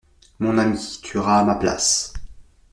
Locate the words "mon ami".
0.39-0.79